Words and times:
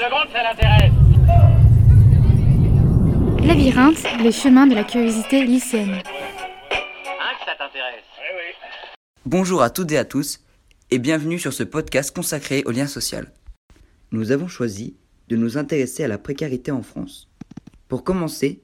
secondes, 0.00 0.28
ça 0.32 0.42
l'intéresse. 0.42 0.92
Labyrinthe, 3.46 4.22
les 4.22 4.32
chemins 4.32 4.66
de 4.66 4.74
la 4.74 4.84
curiosité 4.84 5.44
lycéenne. 5.44 5.90
Hein, 5.92 7.32
que 7.38 7.44
ça 7.44 7.54
t'intéresse 7.58 8.04
oui. 8.18 8.54
Bonjour 9.26 9.60
à 9.60 9.68
toutes 9.68 9.92
et 9.92 9.98
à 9.98 10.06
tous 10.06 10.40
et 10.90 10.98
bienvenue 10.98 11.38
sur 11.38 11.52
ce 11.52 11.64
podcast 11.64 12.14
consacré 12.14 12.62
au 12.64 12.70
lien 12.70 12.86
social. 12.86 13.30
Nous 14.10 14.32
avons 14.32 14.48
choisi 14.48 14.96
de 15.28 15.36
nous 15.36 15.58
intéresser 15.58 16.02
à 16.04 16.08
la 16.08 16.18
précarité 16.18 16.70
en 16.70 16.82
France. 16.82 17.28
Pour 17.88 18.02
commencer, 18.02 18.62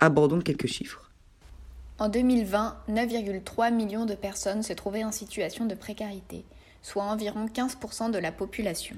abordons 0.00 0.40
quelques 0.40 0.66
chiffres. 0.66 1.10
En 1.98 2.08
2020, 2.08 2.76
9,3 2.88 3.72
millions 3.72 4.06
de 4.06 4.14
personnes 4.14 4.64
se 4.64 4.72
trouvaient 4.72 5.04
en 5.04 5.12
situation 5.12 5.64
de 5.64 5.76
précarité, 5.76 6.44
soit 6.82 7.04
environ 7.04 7.46
15% 7.46 8.10
de 8.10 8.18
la 8.18 8.32
population. 8.32 8.96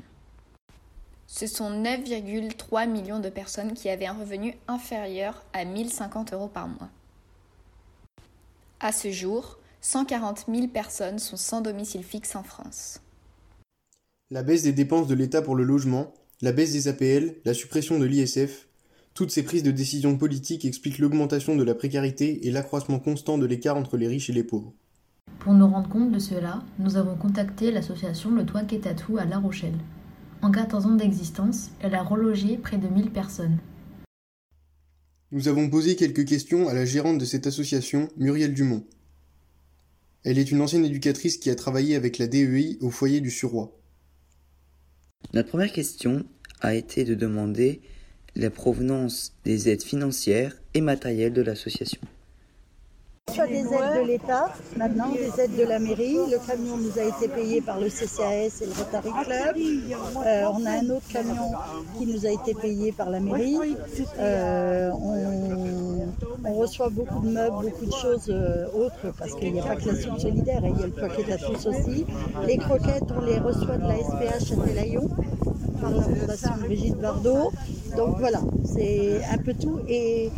Ce 1.36 1.48
sont 1.48 1.68
9,3 1.68 2.88
millions 2.88 3.18
de 3.18 3.28
personnes 3.28 3.72
qui 3.72 3.88
avaient 3.88 4.06
un 4.06 4.12
revenu 4.12 4.54
inférieur 4.68 5.44
à 5.52 5.64
1050 5.64 6.32
euros 6.32 6.46
par 6.46 6.68
mois. 6.68 6.88
À 8.78 8.92
ce 8.92 9.10
jour, 9.10 9.58
140 9.80 10.44
000 10.48 10.68
personnes 10.68 11.18
sont 11.18 11.36
sans 11.36 11.60
domicile 11.60 12.04
fixe 12.04 12.36
en 12.36 12.44
France. 12.44 13.00
La 14.30 14.44
baisse 14.44 14.62
des 14.62 14.72
dépenses 14.72 15.08
de 15.08 15.16
l'État 15.16 15.42
pour 15.42 15.56
le 15.56 15.64
logement, 15.64 16.14
la 16.40 16.52
baisse 16.52 16.70
des 16.70 16.86
APL, 16.86 17.34
la 17.44 17.52
suppression 17.52 17.98
de 17.98 18.04
l'ISF, 18.04 18.68
toutes 19.12 19.32
ces 19.32 19.42
prises 19.42 19.64
de 19.64 19.72
décisions 19.72 20.16
politiques 20.16 20.64
expliquent 20.64 21.00
l'augmentation 21.00 21.56
de 21.56 21.64
la 21.64 21.74
précarité 21.74 22.46
et 22.46 22.52
l'accroissement 22.52 23.00
constant 23.00 23.38
de 23.38 23.46
l'écart 23.46 23.76
entre 23.76 23.96
les 23.96 24.06
riches 24.06 24.30
et 24.30 24.34
les 24.34 24.44
pauvres. 24.44 24.72
Pour 25.40 25.54
nous 25.54 25.66
rendre 25.66 25.88
compte 25.88 26.12
de 26.12 26.20
cela, 26.20 26.62
nous 26.78 26.96
avons 26.96 27.16
contacté 27.16 27.72
l'association 27.72 28.30
Le 28.30 28.46
Toit 28.46 28.62
Quétatou 28.62 29.18
à 29.18 29.24
La 29.24 29.38
Rochelle. 29.38 29.74
En 30.44 30.50
14 30.50 30.84
ans 30.84 30.94
d'existence, 30.94 31.70
elle 31.80 31.94
a 31.94 32.02
relogé 32.02 32.58
près 32.58 32.76
de 32.76 32.86
1000 32.86 33.10
personnes. 33.12 33.56
Nous 35.32 35.48
avons 35.48 35.70
posé 35.70 35.96
quelques 35.96 36.26
questions 36.26 36.68
à 36.68 36.74
la 36.74 36.84
gérante 36.84 37.16
de 37.16 37.24
cette 37.24 37.46
association, 37.46 38.10
Muriel 38.18 38.52
Dumont. 38.52 38.84
Elle 40.22 40.38
est 40.38 40.50
une 40.50 40.60
ancienne 40.60 40.84
éducatrice 40.84 41.38
qui 41.38 41.48
a 41.48 41.54
travaillé 41.54 41.96
avec 41.96 42.18
la 42.18 42.26
DEI 42.26 42.76
au 42.82 42.90
foyer 42.90 43.22
du 43.22 43.30
Suroît. 43.30 43.72
Notre 45.32 45.48
première 45.48 45.72
question 45.72 46.26
a 46.60 46.74
été 46.74 47.04
de 47.04 47.14
demander 47.14 47.80
la 48.36 48.50
provenance 48.50 49.32
des 49.46 49.70
aides 49.70 49.82
financières 49.82 50.60
et 50.74 50.82
matérielles 50.82 51.32
de 51.32 51.40
l'association. 51.40 52.02
Soit 53.34 53.46
des 53.48 53.64
aides 53.64 54.02
de 54.02 54.06
l'État, 54.06 54.52
maintenant 54.76 55.10
des 55.10 55.40
aides 55.40 55.56
de 55.56 55.64
la 55.64 55.80
mairie. 55.80 56.18
Le 56.30 56.38
camion 56.46 56.76
nous 56.76 56.98
a 56.98 57.02
été 57.02 57.26
payé 57.26 57.60
par 57.60 57.80
le 57.80 57.88
CCAS 57.88 58.62
et 58.62 58.66
le 58.66 58.72
Rotary 58.72 59.10
Club. 59.24 59.56
Euh, 60.24 60.44
on 60.52 60.64
a 60.64 60.70
un 60.70 60.90
autre 60.90 61.08
camion 61.12 61.50
qui 61.98 62.06
nous 62.06 62.26
a 62.26 62.30
été 62.30 62.54
payé 62.54 62.92
par 62.92 63.10
la 63.10 63.18
mairie. 63.18 63.76
Euh, 64.18 64.90
on, 64.92 66.06
on 66.44 66.52
reçoit 66.54 66.90
beaucoup 66.90 67.20
de 67.20 67.30
meubles, 67.30 67.56
beaucoup 67.70 67.86
de 67.86 67.92
choses 67.92 68.26
euh, 68.28 68.66
autres 68.72 69.12
parce 69.18 69.34
qu'il 69.34 69.52
n'y 69.52 69.60
a 69.60 69.64
pas 69.64 69.76
que 69.76 69.88
la 69.88 70.00
soupe 70.00 70.18
solidaire, 70.18 70.60
il 70.62 70.78
y 70.78 70.82
a 70.82 70.86
le 70.86 70.92
paquet 70.92 71.32
à 71.32 71.38
tous 71.38 71.66
aussi. 71.66 72.06
Les 72.46 72.56
croquettes, 72.58 73.10
on 73.16 73.24
les 73.24 73.38
reçoit 73.38 73.78
de 73.78 73.82
la 73.88 73.96
SPH 73.96 74.52
à 74.52 74.66
Télaillon 74.66 75.08
par 75.80 75.90
la 75.90 76.02
fondation 76.02 76.50
Brigitte 76.60 76.98
Bardot. 76.98 77.50
Donc 77.96 78.16
voilà, 78.18 78.40
c'est 78.64 79.22
un 79.32 79.38
peu 79.38 79.54
tout. 79.54 79.80
Et 79.88 80.30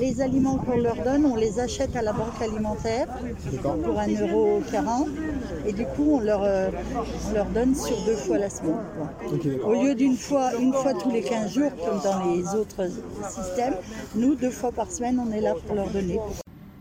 les 0.00 0.20
aliments 0.20 0.56
qu'on 0.58 0.76
leur 0.76 0.96
donne, 1.02 1.26
on 1.26 1.36
les 1.36 1.60
achète 1.60 1.96
à 1.96 2.02
la 2.02 2.12
banque 2.12 2.40
alimentaire 2.40 3.06
pour 3.62 4.00
1,40€. 4.00 5.08
Et 5.66 5.72
du 5.72 5.84
coup, 5.84 6.16
on 6.16 6.20
leur, 6.20 6.42
euh, 6.42 6.70
on 7.30 7.34
leur 7.34 7.46
donne 7.46 7.74
sur 7.74 7.96
deux 8.04 8.16
fois 8.16 8.38
la 8.38 8.50
semaine. 8.50 8.76
quoi. 8.96 9.68
Au 9.68 9.82
lieu 9.82 9.94
d'une 9.94 10.16
fois, 10.16 10.54
une 10.60 10.72
fois 10.72 10.94
tous 10.94 11.10
les 11.10 11.22
15 11.22 11.54
jours, 11.54 11.72
comme 11.84 12.00
dans 12.02 12.32
les 12.32 12.54
autres 12.54 12.88
systèmes, 13.28 13.74
nous, 14.14 14.34
deux 14.34 14.50
fois 14.50 14.72
par 14.72 14.90
semaine, 14.90 15.20
on 15.20 15.32
est 15.32 15.40
là 15.40 15.54
pour 15.66 15.74
leur 15.74 15.88
donner. 15.90 16.18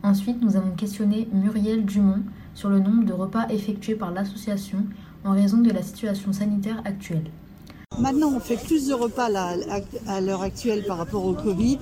Ensuite, 0.04 0.42
nous 0.42 0.56
avons 0.58 0.72
questionné 0.72 1.28
Muriel 1.32 1.86
Dumont 1.86 2.24
sur 2.54 2.70
le 2.70 2.80
nombre 2.80 3.06
de 3.06 3.14
repas 3.14 3.48
effectués 3.50 3.96
par 3.96 4.12
l'association 4.12 4.80
en 5.24 5.32
raison 5.32 5.58
de 5.60 5.72
la 5.72 5.82
situation 5.82 6.34
sanitaire 6.34 6.82
actuelle. 6.86 7.24
Maintenant, 8.00 8.34
on 8.36 8.40
fait 8.40 8.58
plus 8.58 8.88
de 8.88 8.94
repas 8.94 9.30
là, 9.30 9.56
à, 10.08 10.22
l'heure 10.22 10.42
actuelle 10.42 10.84
par 10.86 10.98
rapport 10.98 11.26
au 11.26 11.34
Covid. 11.34 11.80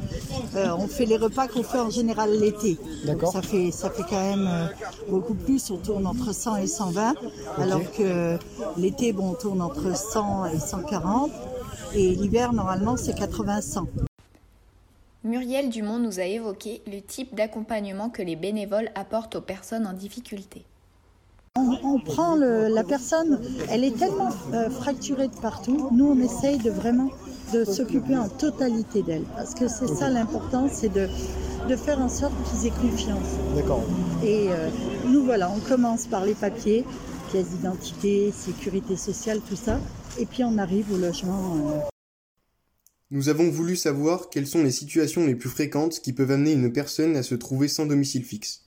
Euh, 0.55 0.75
on 0.77 0.87
fait 0.87 1.05
les 1.05 1.17
repas 1.17 1.47
qu'on 1.47 1.63
fait 1.63 1.79
en 1.79 1.89
général 1.89 2.31
l'été. 2.39 2.77
Donc 3.05 3.23
ça 3.31 3.41
fait, 3.41 3.71
ça 3.71 3.89
fait 3.89 4.03
quand 4.09 4.21
même 4.21 4.47
euh, 4.47 4.67
beaucoup 5.09 5.33
plus. 5.33 5.71
On 5.71 5.77
tourne 5.77 6.05
entre 6.05 6.33
100 6.33 6.57
et 6.57 6.67
120, 6.67 7.15
alors 7.57 7.91
que 7.97 8.37
l'été, 8.77 9.13
bon, 9.13 9.31
on 9.31 9.33
tourne 9.33 9.61
entre 9.61 9.95
100 9.95 10.47
et 10.47 10.59
140. 10.59 11.31
Et 11.95 12.15
l'hiver, 12.15 12.53
normalement, 12.53 12.97
c'est 12.97 13.17
80-100. 13.17 13.85
Muriel 15.23 15.69
Dumont 15.69 15.99
nous 15.99 16.19
a 16.19 16.23
évoqué 16.23 16.81
le 16.87 16.99
type 16.99 17.35
d'accompagnement 17.35 18.09
que 18.09 18.21
les 18.21 18.35
bénévoles 18.35 18.89
apportent 18.95 19.35
aux 19.35 19.41
personnes 19.41 19.85
en 19.85 19.93
difficulté. 19.93 20.65
On, 21.83 21.99
prend 21.99 22.35
le- 22.35 22.67
la 22.67 22.83
personne, 22.83 23.39
elle 23.69 23.83
est 23.83 23.97
tellement 23.97 24.29
euh, 24.53 24.69
fracturée 24.69 25.27
de 25.27 25.35
partout. 25.35 25.89
Nous, 25.91 26.05
on 26.05 26.19
essaye 26.19 26.57
de 26.59 26.69
vraiment 26.69 27.09
de 27.53 27.65
s'occuper 27.65 28.15
en 28.15 28.29
totalité 28.29 29.01
d'elle, 29.01 29.23
parce 29.35 29.53
que 29.55 29.67
c'est 29.67 29.87
ça 29.87 30.09
l'important, 30.09 30.69
c'est 30.71 30.89
de, 30.89 31.07
de 31.67 31.75
faire 31.75 31.99
en 31.99 32.07
sorte 32.09 32.33
qu'ils 32.49 32.67
aient 32.67 32.71
confiance. 32.71 33.27
D'accord. 33.55 33.83
Et 34.23 34.47
euh, 34.49 34.69
nous, 35.07 35.23
voilà, 35.23 35.49
on 35.51 35.59
commence 35.59 36.07
par 36.07 36.23
les 36.23 36.33
papiers, 36.35 36.85
pièces 37.31 37.49
d'identité, 37.49 38.31
sécurité 38.31 38.95
sociale, 38.95 39.41
tout 39.49 39.55
ça, 39.57 39.79
et 40.19 40.25
puis 40.25 40.43
on 40.43 40.57
arrive 40.57 40.93
au 40.93 40.97
logement. 40.97 41.57
euh, 41.73 41.79
Nous 43.09 43.27
avons 43.27 43.49
voulu 43.49 43.75
savoir 43.75 44.29
quelles 44.29 44.47
sont 44.47 44.63
les 44.63 44.71
situations 44.71 45.25
les 45.25 45.35
plus 45.35 45.49
fréquentes 45.49 45.99
qui 45.99 46.13
peuvent 46.13 46.31
amener 46.31 46.53
une 46.53 46.71
personne 46.71 47.17
à 47.17 47.23
se 47.23 47.35
trouver 47.35 47.67
sans 47.67 47.85
domicile 47.85 48.23
fixe. 48.23 48.61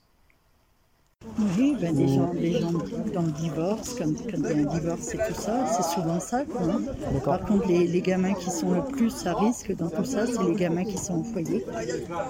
Oui, 1.57 1.77
ben 1.81 1.95
des 1.95 2.09
gens, 2.09 2.33
des 2.35 2.53
gens 2.61 2.73
dans 3.13 3.23
le 3.23 3.31
divorce, 3.33 3.95
quand, 3.99 4.13
quand 4.31 4.39
il 4.39 4.43
y 4.43 4.65
a 4.65 4.71
un 4.71 4.75
divorce 4.75 5.15
et 5.15 5.19
tout 5.19 5.35
ça, 5.41 5.67
c'est 5.67 5.95
souvent 5.95 6.19
ça. 6.19 6.45
Quoi, 6.45 6.63
hein. 6.63 6.81
Par 7.25 7.41
contre, 7.45 7.69
les, 7.69 7.87
les 7.87 8.01
gamins 8.01 8.35
qui 8.35 8.51
sont 8.51 8.73
le 8.73 8.83
plus 8.83 9.27
à 9.27 9.35
risque 9.35 9.75
dans 9.77 9.89
tout 9.91 10.05
ça, 10.05 10.27
c'est 10.27 10.43
les 10.43 10.55
gamins 10.55 10.85
qui 10.85 10.99
sont 10.99 11.21
au 11.21 11.25
foyer. 11.25 11.65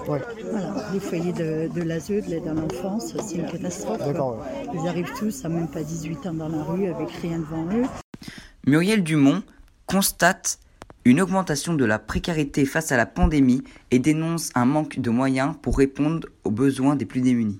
Voilà, 0.05 0.25
les 0.93 0.99
foyers 0.99 1.33
de, 1.33 1.69
de 1.73 1.81
l'ASE, 1.81 2.09
de 2.09 2.29
l'aide 2.29 2.47
à 2.47 2.53
l'enfance, 2.53 3.15
c'est 3.19 3.37
une 3.37 3.45
catastrophe. 3.47 4.13
quoi. 4.13 4.45
Ils 4.73 4.87
arrivent 4.87 5.13
tous 5.17 5.43
à 5.45 5.49
même 5.49 5.67
pas 5.67 5.81
18 5.83 6.27
ans 6.27 6.33
dans 6.33 6.49
la 6.49 6.63
rue 6.63 6.87
avec 6.87 7.09
rien 7.21 7.39
devant 7.39 7.65
eux. 7.73 7.85
Muriel 8.67 9.03
Dumont 9.03 9.41
constate 9.87 10.59
une 11.05 11.21
augmentation 11.21 11.73
de 11.75 11.85
la 11.85 11.99
précarité 11.99 12.65
face 12.65 12.91
à 12.91 12.97
la 12.97 13.05
pandémie 13.05 13.63
et 13.91 13.99
dénonce 13.99 14.49
un 14.55 14.65
manque 14.65 14.99
de 14.99 15.09
moyens 15.11 15.53
pour 15.61 15.77
répondre 15.77 16.27
aux 16.43 16.51
besoins 16.51 16.95
des 16.95 17.05
plus 17.05 17.21
démunis. 17.21 17.59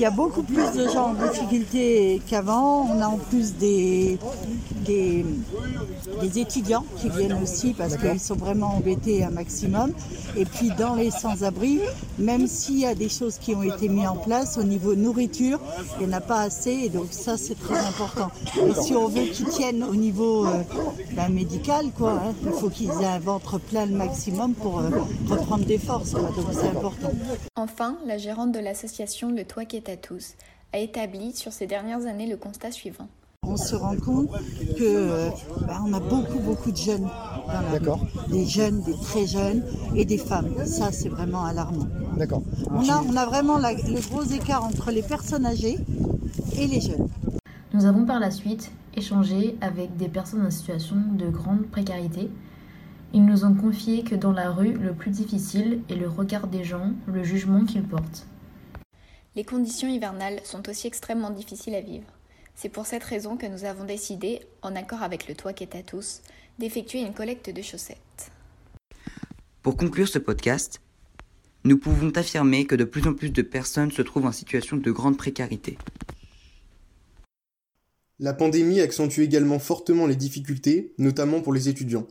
Il 0.00 0.04
y 0.04 0.06
a 0.06 0.10
beaucoup 0.10 0.42
plus 0.42 0.72
de 0.72 0.88
gens 0.88 1.10
en 1.10 1.12
difficulté 1.12 2.22
qu'avant. 2.26 2.86
On 2.90 3.02
a 3.02 3.06
en 3.06 3.18
plus 3.18 3.52
des, 3.56 4.18
des, 4.86 5.26
des 6.22 6.38
étudiants 6.38 6.86
qui 6.96 7.10
viennent 7.10 7.38
aussi 7.42 7.74
parce 7.74 7.98
qu'ils 7.98 8.18
sont 8.18 8.34
vraiment 8.34 8.68
embêtés 8.68 9.22
un 9.22 9.28
maximum. 9.28 9.92
Et 10.38 10.46
puis 10.46 10.70
dans 10.78 10.94
les 10.94 11.10
sans-abri, 11.10 11.80
même 12.18 12.46
s'il 12.46 12.78
y 12.78 12.86
a 12.86 12.94
des 12.94 13.10
choses 13.10 13.36
qui 13.36 13.54
ont 13.54 13.62
été 13.62 13.90
mises 13.90 14.08
en 14.08 14.16
place 14.16 14.56
au 14.56 14.62
niveau 14.62 14.94
nourriture, 14.94 15.60
il 16.00 16.06
n'y 16.06 16.14
en 16.14 16.16
a 16.16 16.22
pas 16.22 16.40
assez 16.40 16.70
et 16.70 16.88
donc 16.88 17.08
ça 17.10 17.36
c'est 17.36 17.58
très 17.60 17.78
important. 17.78 18.30
Et 18.56 18.72
si 18.80 18.94
on 18.94 19.06
veut 19.06 19.24
qu'ils 19.24 19.48
tiennent 19.48 19.84
au 19.84 19.94
niveau 19.96 20.46
euh, 20.46 20.62
ben, 21.12 21.28
médical, 21.28 21.90
quoi, 21.94 22.12
hein, 22.12 22.32
il 22.46 22.52
faut 22.52 22.70
qu'ils 22.70 22.90
aient 23.02 23.06
un 23.06 23.18
ventre 23.18 23.58
plein 23.58 23.84
le 23.84 23.94
maximum 23.94 24.54
pour 24.54 24.78
euh, 24.78 24.88
reprendre 25.28 25.66
des 25.66 25.78
forces. 25.78 26.12
quoi. 26.12 26.22
donc 26.22 26.46
c'est 26.52 26.68
important. 26.68 27.10
Enfin, 27.56 27.98
la 28.06 28.16
gérante 28.16 28.52
de 28.52 28.60
l'association 28.60 29.30
Le 29.30 29.44
Toit 29.44 29.66
Quétatou 29.90 30.18
a 30.72 30.78
établi 30.78 31.32
sur 31.34 31.52
ces 31.52 31.66
dernières 31.66 32.06
années 32.06 32.28
le 32.28 32.36
constat 32.36 32.70
suivant. 32.70 33.08
On 33.42 33.56
se 33.56 33.74
rend 33.74 33.96
compte 33.96 34.28
que 34.78 34.84
euh, 34.84 35.30
bah, 35.66 35.80
on 35.84 35.92
a 35.92 35.98
beaucoup 35.98 36.38
beaucoup 36.38 36.70
de 36.70 36.76
jeunes 36.76 37.02
dans 37.48 37.60
la 37.60 37.94
rue. 37.94 37.98
des 38.30 38.46
jeunes, 38.46 38.80
des 38.82 38.94
très 39.02 39.26
jeunes 39.26 39.64
et 39.96 40.04
des 40.04 40.18
femmes. 40.18 40.64
Ça 40.64 40.92
c'est 40.92 41.08
vraiment 41.08 41.44
alarmant. 41.44 41.88
D'accord. 42.16 42.42
On 42.70 42.88
a, 42.88 43.02
on 43.02 43.16
a 43.16 43.26
vraiment 43.26 43.58
la- 43.58 43.72
le 43.72 44.00
gros 44.08 44.22
écart 44.22 44.62
entre 44.64 44.92
les 44.92 45.02
personnes 45.02 45.44
âgées 45.46 45.78
et 46.56 46.66
les 46.68 46.80
jeunes. 46.80 47.08
Nous 47.72 47.84
avons 47.86 48.04
par 48.04 48.20
la 48.20 48.30
suite 48.30 48.70
échangé 48.94 49.56
avec 49.60 49.96
des 49.96 50.08
personnes 50.08 50.46
en 50.46 50.50
situation 50.50 50.96
de 51.18 51.28
grande 51.30 51.62
précarité. 51.66 52.30
Ils 53.12 53.24
nous 53.24 53.44
ont 53.44 53.54
confié 53.54 54.04
que 54.04 54.14
dans 54.14 54.30
la 54.32 54.50
rue, 54.52 54.74
le 54.74 54.92
plus 54.92 55.10
difficile 55.10 55.80
est 55.88 55.96
le 55.96 56.08
regard 56.08 56.46
des 56.46 56.62
gens, 56.62 56.92
le 57.08 57.24
jugement 57.24 57.64
qu'ils 57.64 57.82
portent. 57.82 58.26
Les 59.36 59.44
conditions 59.44 59.88
hivernales 59.88 60.40
sont 60.42 60.68
aussi 60.68 60.88
extrêmement 60.88 61.30
difficiles 61.30 61.76
à 61.76 61.80
vivre. 61.80 62.06
C'est 62.56 62.68
pour 62.68 62.86
cette 62.86 63.04
raison 63.04 63.36
que 63.36 63.46
nous 63.46 63.64
avons 63.64 63.84
décidé, 63.84 64.40
en 64.60 64.74
accord 64.74 65.04
avec 65.04 65.28
le 65.28 65.36
Toit 65.36 65.52
qui 65.52 65.62
est 65.62 65.76
à 65.76 65.84
tous, 65.84 66.20
d'effectuer 66.58 67.00
une 67.00 67.14
collecte 67.14 67.48
de 67.48 67.62
chaussettes. 67.62 68.32
Pour 69.62 69.76
conclure 69.76 70.08
ce 70.08 70.18
podcast, 70.18 70.80
nous 71.62 71.78
pouvons 71.78 72.10
affirmer 72.16 72.66
que 72.66 72.74
de 72.74 72.82
plus 72.82 73.06
en 73.06 73.14
plus 73.14 73.30
de 73.30 73.42
personnes 73.42 73.92
se 73.92 74.02
trouvent 74.02 74.26
en 74.26 74.32
situation 74.32 74.76
de 74.76 74.90
grande 74.90 75.16
précarité. 75.16 75.78
La 78.18 78.34
pandémie 78.34 78.80
accentue 78.80 79.20
également 79.20 79.60
fortement 79.60 80.08
les 80.08 80.16
difficultés, 80.16 80.92
notamment 80.98 81.40
pour 81.40 81.52
les 81.52 81.68
étudiants. 81.68 82.08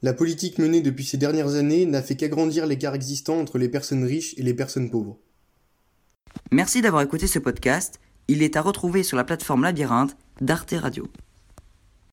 La 0.00 0.14
politique 0.14 0.58
menée 0.58 0.80
depuis 0.80 1.04
ces 1.04 1.18
dernières 1.18 1.54
années 1.54 1.84
n'a 1.84 2.02
fait 2.02 2.16
qu'agrandir 2.16 2.66
l'écart 2.66 2.94
existant 2.94 3.38
entre 3.38 3.58
les 3.58 3.68
personnes 3.68 4.04
riches 4.04 4.32
et 4.38 4.42
les 4.42 4.54
personnes 4.54 4.90
pauvres. 4.90 5.18
Merci 6.52 6.82
d'avoir 6.82 7.02
écouté 7.02 7.26
ce 7.26 7.38
podcast. 7.38 8.00
Il 8.28 8.42
est 8.42 8.56
à 8.56 8.62
retrouver 8.62 9.02
sur 9.02 9.16
la 9.16 9.24
plateforme 9.24 9.62
Labyrinthe 9.62 10.16
d'Arte 10.40 10.74
Radio. 10.76 11.08